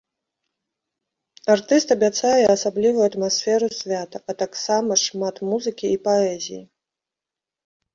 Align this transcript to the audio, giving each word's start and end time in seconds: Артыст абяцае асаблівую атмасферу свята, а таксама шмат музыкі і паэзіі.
Артыст 1.55 1.89
абяцае 1.97 2.43
асаблівую 2.55 3.05
атмасферу 3.11 3.67
свята, 3.83 4.17
а 4.29 4.41
таксама 4.43 4.91
шмат 5.07 5.35
музыкі 5.55 5.87
і 5.97 6.05
паэзіі. 6.11 6.61